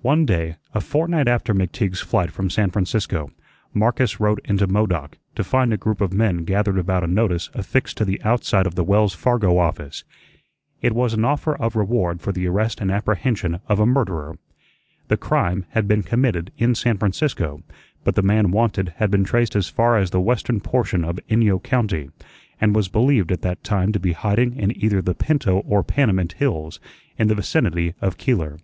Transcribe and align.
One 0.00 0.24
day, 0.24 0.56
a 0.72 0.80
fortnight 0.80 1.28
after 1.28 1.52
McTeague's 1.52 2.00
flight 2.00 2.30
from 2.30 2.48
San 2.48 2.70
Francisco, 2.70 3.30
Marcus 3.74 4.18
rode 4.18 4.40
into 4.46 4.66
Modoc, 4.66 5.18
to 5.34 5.44
find 5.44 5.74
a 5.74 5.76
group 5.76 6.00
of 6.00 6.10
men 6.14 6.38
gathered 6.44 6.78
about 6.78 7.04
a 7.04 7.06
notice 7.06 7.50
affixed 7.52 7.98
to 7.98 8.06
the 8.06 8.18
outside 8.22 8.66
of 8.66 8.76
the 8.76 8.82
Wells 8.82 9.12
Fargo 9.14 9.58
office. 9.58 10.04
It 10.80 10.94
was 10.94 11.12
an 11.12 11.26
offer 11.26 11.54
of 11.54 11.76
reward 11.76 12.22
for 12.22 12.32
the 12.32 12.46
arrest 12.48 12.80
and 12.80 12.90
apprehension 12.90 13.60
of 13.68 13.78
a 13.78 13.84
murderer. 13.84 14.38
The 15.08 15.18
crime 15.18 15.66
had 15.72 15.86
been 15.86 16.02
committed 16.02 16.50
in 16.56 16.74
San 16.74 16.96
Francisco, 16.96 17.62
but 18.04 18.14
the 18.14 18.22
man 18.22 18.50
wanted 18.52 18.94
had 18.96 19.10
been 19.10 19.24
traced 19.24 19.54
as 19.54 19.68
far 19.68 19.98
as 19.98 20.12
the 20.12 20.18
western 20.22 20.60
portion 20.60 21.04
of 21.04 21.20
Inyo 21.28 21.62
County, 21.62 22.08
and 22.58 22.74
was 22.74 22.88
believed 22.88 23.30
at 23.30 23.42
that 23.42 23.62
time 23.62 23.92
to 23.92 24.00
be 24.00 24.12
in 24.12 24.14
hiding 24.14 24.56
in 24.56 24.74
either 24.82 25.02
the 25.02 25.14
Pinto 25.14 25.58
or 25.66 25.82
Panamint 25.84 26.32
hills, 26.38 26.80
in 27.18 27.28
the 27.28 27.34
vicinity 27.34 27.92
of 28.00 28.16
Keeler. 28.16 28.56